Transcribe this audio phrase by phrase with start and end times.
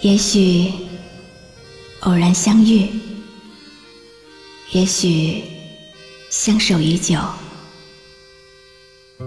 [0.00, 0.72] 也许
[2.00, 2.88] 偶然相遇，
[4.70, 5.42] 也许
[6.30, 7.18] 相守已久。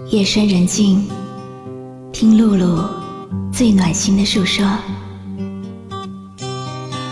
[0.08, 1.06] 夜深人静，
[2.10, 2.88] 听露露
[3.52, 4.66] 最暖心的诉说。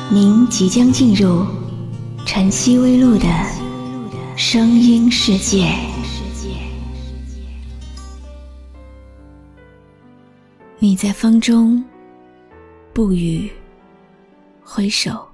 [0.09, 1.45] 您即将进入
[2.25, 3.27] 晨曦微露的
[4.37, 5.71] 声音世界。
[10.79, 11.85] 你在风中。
[13.03, 13.51] 不语，
[14.63, 15.27] 挥手。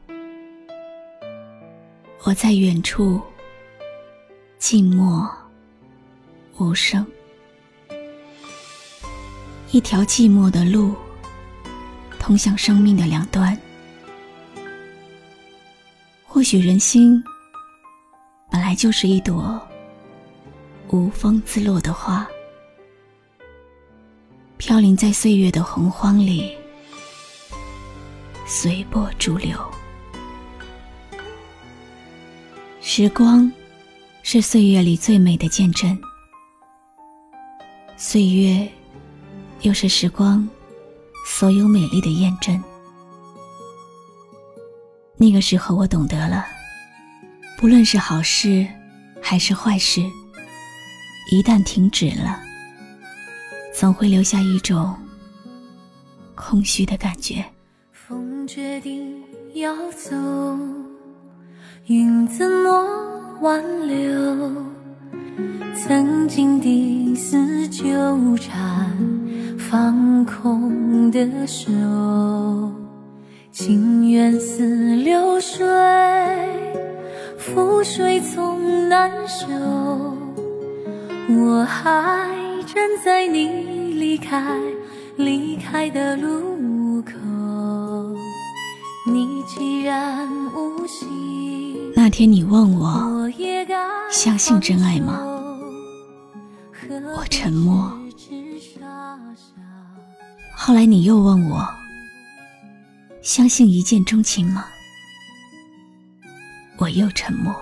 [2.23, 3.21] 我在远处，
[4.57, 5.29] 静默
[6.59, 7.05] 无声。
[9.73, 10.95] 一条寂寞的路，
[12.21, 13.61] 通向生命的两端。
[16.25, 17.21] 或许人心
[18.49, 19.61] 本来就是一朵
[20.91, 22.25] 无风自落的花，
[24.57, 26.57] 飘零在岁月的洪荒里。
[28.49, 29.59] 随波逐流，
[32.81, 33.51] 时光
[34.23, 35.99] 是岁月里最美的见证，
[37.97, 38.69] 岁月
[39.63, 40.49] 又是时光
[41.27, 42.63] 所有美丽的验证。
[45.17, 46.47] 那个时候，我懂得了，
[47.59, 48.65] 不论是好事
[49.21, 50.01] 还是坏事，
[51.33, 52.41] 一旦停止了，
[53.75, 54.97] 总会留下一种
[56.37, 57.45] 空虚的感觉。
[58.47, 59.13] 决定
[59.55, 60.15] 要走，
[61.87, 62.87] 云怎么
[63.41, 64.53] 挽留？
[65.75, 67.85] 曾经的丝纠
[68.37, 68.97] 缠，
[69.59, 71.71] 放空的手，
[73.51, 75.67] 情缘似流水，
[77.39, 79.47] 覆水总难收。
[81.29, 82.31] 我还
[82.65, 83.49] 站在你
[83.95, 84.57] 离开
[85.17, 86.56] 离开的路
[91.95, 93.31] 那天你问我
[94.11, 95.21] 相信真爱吗？
[97.17, 97.91] 我沉默。
[100.55, 101.67] 后来你又问我
[103.23, 104.67] 相信一见钟情吗？
[106.79, 107.55] 我又沉默。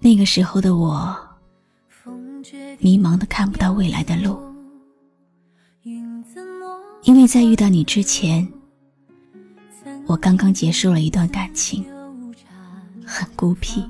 [0.00, 1.16] 那个时候的我，
[2.78, 4.40] 迷茫的看不到未来的路，
[7.02, 8.46] 因为在遇到你之前。
[10.08, 11.84] 我刚刚结束了一段感情，
[13.04, 13.84] 很孤僻，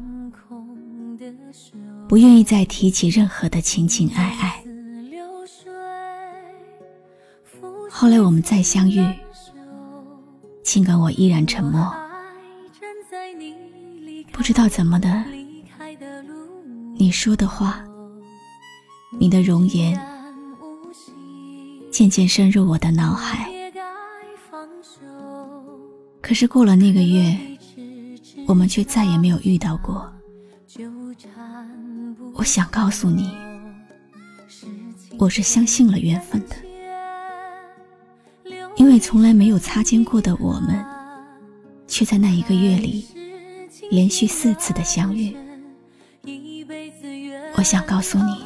[2.08, 4.64] 不愿意再提起任何的情情爱爱。
[7.88, 9.00] 后来我们再相遇，
[10.64, 11.88] 尽管我依然沉默，
[14.32, 15.24] 不知道怎么的，
[16.96, 17.80] 你说的话，
[19.20, 19.96] 你的容颜，
[21.92, 23.48] 渐渐深入我的脑海。
[26.20, 27.38] 可是过了那个月，
[28.46, 30.12] 我们却再也没有遇到过。
[32.34, 33.32] 我想告诉你，
[35.18, 36.56] 我是相信了缘分的，
[38.76, 40.84] 因为从来没有擦肩过的我们，
[41.86, 43.06] 却在那一个月里
[43.90, 45.34] 连续四次的相遇。
[47.54, 48.44] 我想告诉你，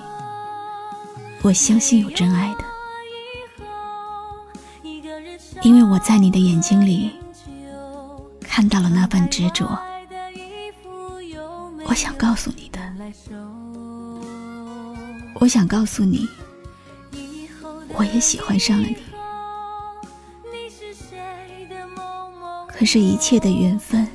[1.43, 2.65] 我相信有真爱的，
[5.63, 7.11] 因为我在你的眼睛里。
[8.55, 9.65] 看到了那份执着，
[11.87, 12.79] 我想告诉你的，
[15.41, 16.29] 我想告诉你，
[17.95, 18.97] 我也喜欢上了你。
[22.69, 24.07] 可是，一切的缘分，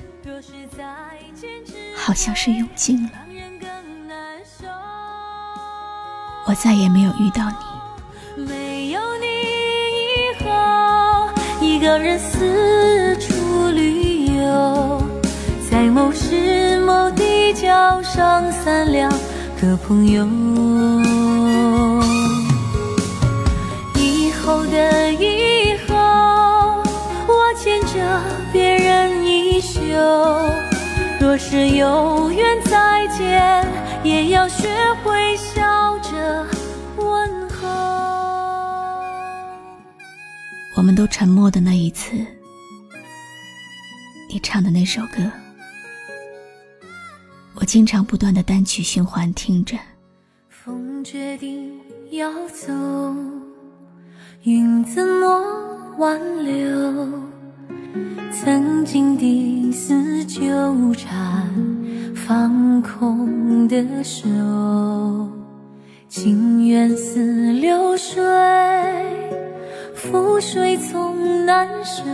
[1.96, 3.10] 好像是用尽了，
[6.46, 8.44] 我再也没有遇到你。
[8.44, 11.28] 没有你以后，
[11.60, 13.37] 一个人四处。
[15.78, 19.14] 在某时某地，交上三两
[19.62, 20.26] 个朋友。
[23.94, 25.94] 以后的以后，
[27.28, 28.20] 我牵着
[28.52, 29.80] 别人衣袖。
[31.20, 33.64] 若是有缘再见，
[34.04, 34.68] 也要学
[35.04, 36.44] 会笑着
[36.96, 37.68] 问候。
[40.76, 42.14] 我们都沉默的那一次。
[44.28, 45.22] 你唱的那首歌，
[47.68, 49.78] 经常不断的单曲循环听着。
[50.48, 51.78] 风决定
[52.12, 52.74] 要走，
[54.44, 57.10] 云怎么挽留？
[58.32, 61.46] 曾经的丝纠缠，
[62.16, 64.30] 放空的手，
[66.08, 68.24] 情缘似流水。
[69.94, 72.06] 覆水总难收，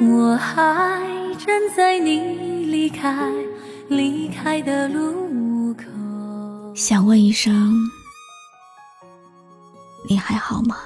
[0.00, 1.02] 我还
[1.36, 2.20] 站在你
[2.66, 3.28] 离开
[3.96, 5.84] 离开的路口。
[6.74, 7.74] 想问一声，
[10.08, 10.78] 你还好吗？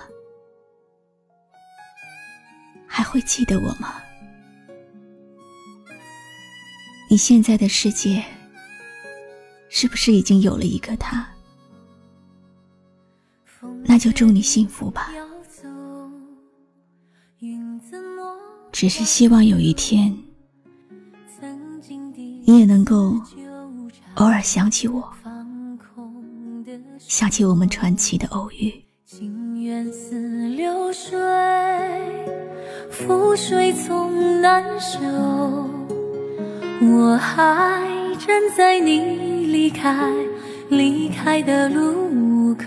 [2.86, 3.94] 还会记得我吗？
[7.08, 8.24] 你现在的世界，
[9.68, 11.28] 是不是已经有了一个他？
[13.84, 15.10] 那就祝你幸福吧。
[18.72, 20.14] 只是希望有一天，
[22.56, 23.12] 你也能够
[24.14, 25.06] 偶尔想起我，
[26.96, 28.72] 想起我们传奇的偶遇。
[29.04, 31.18] 情缘似流水，
[32.90, 34.98] 覆水总难收。
[36.80, 37.86] 我还
[38.26, 39.00] 站在你
[39.48, 40.10] 离开
[40.70, 42.64] 离开的路口。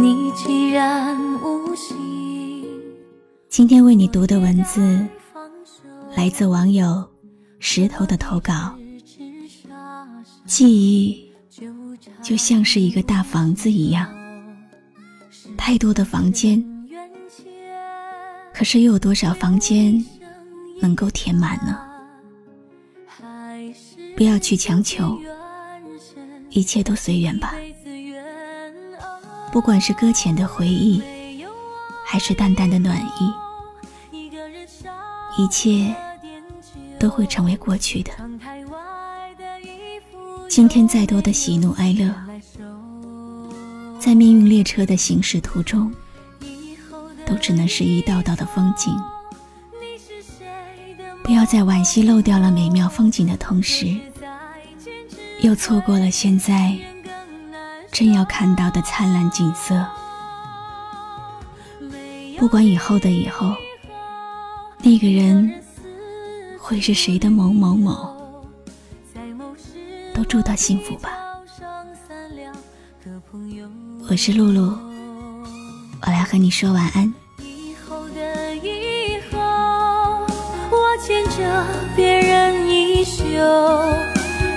[0.00, 2.64] 你既然无心，
[3.50, 5.06] 今天为你读的文字
[6.16, 7.04] 来自网友
[7.64, 8.76] 石头的投稿。
[10.46, 11.32] 记忆
[12.20, 14.12] 就像是一个大房子一样，
[15.56, 16.62] 太多的房间，
[18.52, 20.04] 可是又有多少房间
[20.80, 21.78] 能够填满呢？
[24.16, 25.16] 不要去强求，
[26.50, 27.54] 一切都随缘吧。
[29.52, 31.00] 不管是搁浅的回忆，
[32.04, 33.32] 还是淡淡的暖意，
[35.38, 35.94] 一切
[37.02, 38.12] 都会成为过去的。
[40.48, 42.14] 今天再多的喜怒哀乐，
[43.98, 45.92] 在命运列车的行驶途中，
[47.26, 48.96] 都只能是一道道的风景。
[51.24, 53.96] 不要在惋惜漏掉了美妙风景的同时，
[55.40, 56.78] 又错过了现在
[57.90, 59.84] 正要看到的灿烂景色。
[62.38, 63.56] 不管以后的以后，
[64.78, 65.61] 那个人
[66.64, 68.16] 会是谁的某某某，
[70.14, 71.10] 都祝他幸福吧。
[74.08, 74.78] 我是露露，
[76.02, 77.12] 我来和你说晚安。
[77.40, 79.40] 以后的以后，
[80.70, 81.66] 我牵着
[81.96, 83.24] 别人衣袖，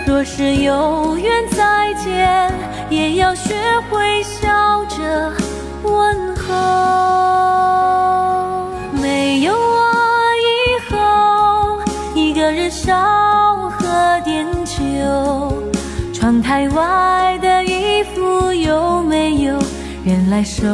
[0.05, 2.53] 若是有缘再见，
[2.91, 3.55] 也要学
[3.89, 5.33] 会笑着
[5.81, 7.14] 问候。
[16.55, 19.59] 在外的衣服有没有
[20.05, 20.65] 人来收？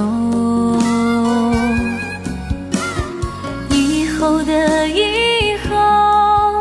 [3.72, 6.60] 以后的以后，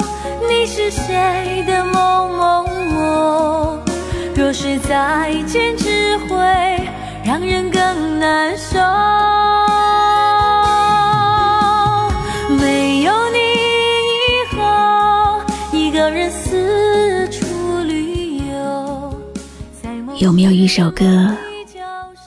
[0.49, 0.91] 你是。
[0.91, 2.65] 谁的某某
[2.95, 3.79] 某？
[4.35, 6.39] 若是再见，只会
[7.23, 8.79] 让人更难受。
[20.21, 21.35] 有没有一首歌，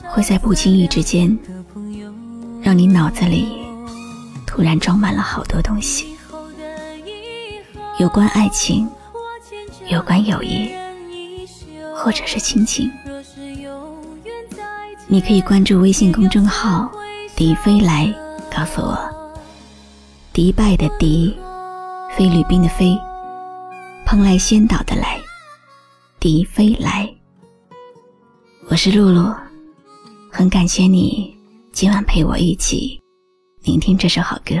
[0.08, 1.38] 会在不经意之间，
[2.60, 3.46] 让你脑子里
[4.44, 6.08] 突然装满了好多东西？
[8.00, 8.88] 有关爱情，
[9.86, 10.72] 有关友谊，
[11.94, 12.90] 或者是亲情，
[15.06, 16.90] 你可以关注微信公众号
[17.36, 18.12] “迪飞来”，
[18.52, 18.98] 告诉我。
[20.32, 21.32] 迪拜的迪，
[22.16, 22.98] 菲律宾的菲，
[24.04, 25.16] 蓬莱仙岛的来，
[26.18, 27.08] 迪飞来。
[28.66, 29.34] 我是露露，
[30.32, 31.36] 很感谢你
[31.70, 32.98] 今晚陪我一起
[33.62, 34.54] 聆听这首好歌。